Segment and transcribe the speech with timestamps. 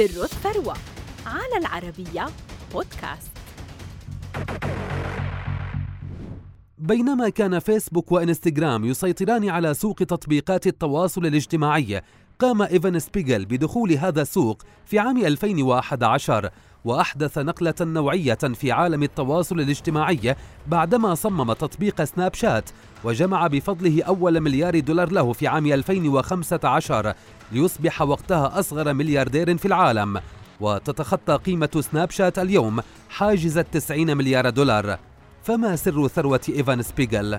[0.00, 0.74] سر الثروة
[1.26, 2.26] على العربية
[2.72, 3.30] بودكاست.
[6.78, 12.02] بينما كان فيسبوك وإنستغرام يسيطران على سوق تطبيقات التواصل الاجتماعي
[12.38, 16.50] قام إيفان سبيغل بدخول هذا السوق في عام 2011
[16.84, 20.36] وأحدث نقلة نوعية في عالم التواصل الاجتماعي
[20.66, 22.70] بعدما صمم تطبيق سناب شات
[23.04, 27.14] وجمع بفضله أول مليار دولار له في عام 2015
[27.52, 30.20] ليصبح وقتها أصغر ملياردير في العالم
[30.60, 34.98] وتتخطى قيمة سناب شات اليوم حاجز التسعين مليار دولار
[35.42, 37.38] فما سر ثروة إيفان سبيغل؟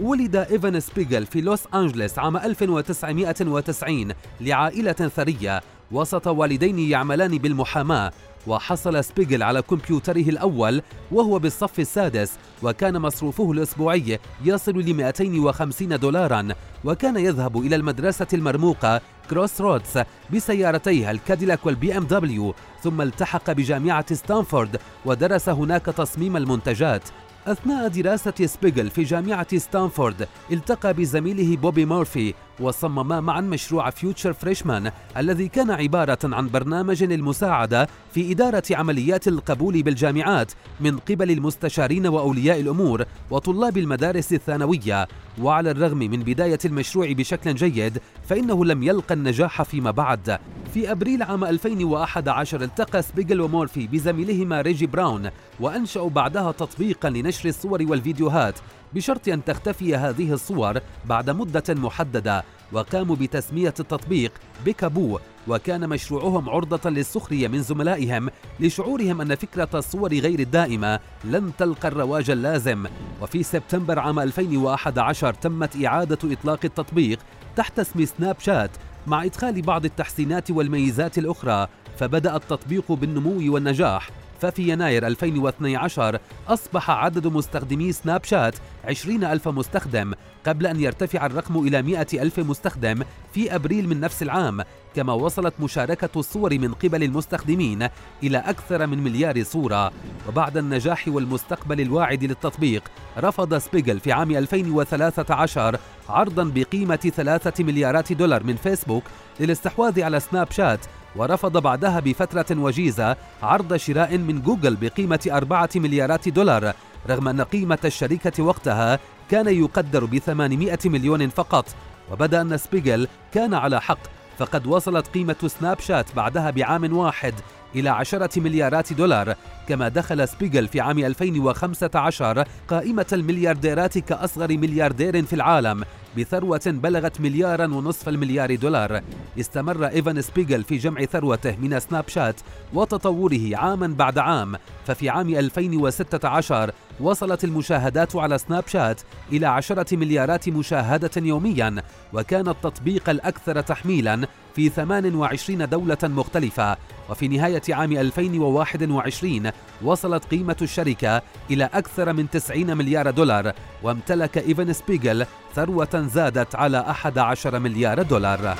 [0.00, 5.62] ولد إيفان سبيغل في لوس أنجلس عام 1990 لعائلة ثرية
[5.92, 8.12] وسط والدين يعملان بالمحاماة
[8.46, 16.48] وحصل سبيغل على كمبيوتره الأول وهو بالصف السادس وكان مصروفه الأسبوعي يصل ل 250 دولارا
[16.84, 24.14] وكان يذهب إلى المدرسة المرموقة كروس رودز بسيارتيه الكاديلاك والبي إم دبليو ثم التحق بجامعة
[24.14, 27.02] ستانفورد ودرس هناك تصميم المنتجات.
[27.46, 34.90] أثناء دراسة سبيغل في جامعة ستانفورد التقى بزميله بوبي مورفي وصمما معا مشروع Future Freshman
[35.16, 42.60] الذي كان عبارة عن برنامج للمساعدة في إدارة عمليات القبول بالجامعات من قبل المستشارين وأولياء
[42.60, 45.08] الأمور وطلاب المدارس الثانوية.
[45.42, 50.38] وعلى الرغم من بداية المشروع بشكل جيد فإنه لم يلقى النجاح فيما بعد.
[50.74, 57.82] في أبريل عام 2011 التقى سبيغل ومورفي بزميلهما ريجي براون وأنشأوا بعدها تطبيقا لنشر الصور
[57.88, 58.54] والفيديوهات
[58.94, 62.43] بشرط أن تختفي هذه الصور بعد مدة محددة.
[62.72, 64.32] وقاموا بتسمية التطبيق
[64.64, 68.28] بيكابو وكان مشروعهم عرضة للسخرية من زملائهم
[68.60, 72.86] لشعورهم أن فكرة الصور غير الدائمة لن تلقى الرواج اللازم.
[73.22, 77.18] وفي سبتمبر عام 2011 تمت إعادة إطلاق التطبيق
[77.56, 78.70] تحت اسم سناب شات
[79.06, 84.10] مع إدخال بعض التحسينات والميزات الأخرى فبدأ التطبيق بالنمو والنجاح.
[84.44, 86.18] ففي يناير 2012
[86.48, 90.14] أصبح عدد مستخدمي سناب شات 20 ألف مستخدم
[90.46, 93.02] قبل أن يرتفع الرقم إلى 100 ألف مستخدم
[93.34, 94.60] في أبريل من نفس العام
[94.94, 97.88] كما وصلت مشاركة الصور من قبل المستخدمين
[98.22, 99.92] إلى أكثر من مليار صورة.
[100.28, 102.82] وبعد النجاح والمستقبل الواعد للتطبيق
[103.18, 105.78] رفض سبيغل في عام 2013
[106.08, 109.04] عرضا بقيمة ثلاثة مليارات دولار من فيسبوك
[109.40, 110.80] للاستحواذ على سناب شات
[111.16, 116.72] ورفض بعدها بفترة وجيزة عرض شراء من جوجل بقيمة أربعة مليارات دولار
[117.08, 118.98] رغم أن قيمة الشركة وقتها
[119.30, 121.66] كان يقدر ب 800 مليون فقط.
[122.12, 123.98] وبدأ أن سبيغل كان على حق
[124.38, 127.34] فقد وصلت قيمة سناب شات بعدها بعام واحد
[127.74, 129.34] إلى عشرة مليارات دولار
[129.68, 135.84] كما دخل سبيغل في عام 2015 قائمة المليارديرات كأصغر ملياردير في العالم
[136.18, 139.00] بثروة بلغت مليارا ونصف المليار دولار.
[139.40, 142.40] استمر إيفان سبيغل في جمع ثروته من سناب شات
[142.74, 144.56] وتطوره عاما بعد عام.
[144.86, 146.70] ففي عام 2016
[147.00, 149.00] وصلت المشاهدات على سناب شات
[149.32, 151.82] إلى عشرة مليارات مشاهدة يوميا
[152.12, 156.76] وكان التطبيق الأكثر تحميلا في 28 دولة مختلفة.
[157.10, 159.50] وفي نهاية عام 2021
[159.82, 166.80] وصلت قيمة الشركة إلى أكثر من 90 مليار دولار وامتلك إيفان سبيغل ثروة زادت على
[166.80, 168.56] 11 مليار دولار.